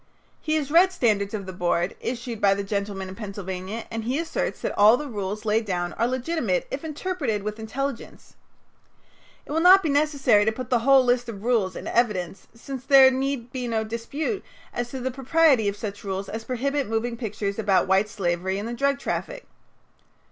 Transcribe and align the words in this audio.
He 0.41 0.55
has 0.55 0.71
read 0.71 0.91
"Standards 0.91 1.35
of 1.35 1.45
the 1.45 1.53
Board," 1.53 1.95
issued 1.99 2.41
by 2.41 2.55
the 2.55 2.63
gentlemen 2.63 3.07
in 3.07 3.13
Pennsylvania, 3.13 3.83
and 3.91 4.03
he 4.03 4.17
asserts 4.17 4.59
that 4.61 4.75
all 4.75 4.97
the 4.97 5.05
rules 5.07 5.45
laid 5.45 5.63
down 5.63 5.93
are 5.93 6.07
legitimate 6.07 6.67
if 6.71 6.83
interpreted 6.83 7.43
with 7.43 7.59
intelligence. 7.59 8.33
It 9.45 9.51
will 9.51 9.59
not 9.59 9.83
be 9.83 9.89
necessary 9.89 10.43
to 10.43 10.51
put 10.51 10.71
the 10.71 10.79
whole 10.79 11.05
list 11.05 11.29
of 11.29 11.43
rules 11.43 11.75
in 11.75 11.85
evidence 11.85 12.47
since 12.55 12.83
there 12.83 13.11
need 13.11 13.51
be 13.51 13.67
no 13.67 13.83
dispute 13.83 14.43
as 14.73 14.89
to 14.89 14.99
the 14.99 15.11
propriety 15.11 15.67
of 15.69 15.77
such 15.77 16.03
rules 16.03 16.29
as 16.29 16.45
prohibit 16.45 16.89
moving 16.89 17.15
pictures 17.15 17.59
about 17.59 17.85
white 17.87 18.09
slavery 18.09 18.57
and 18.57 18.67
the 18.67 18.73
drug 18.73 18.97
traffic. 18.97 19.45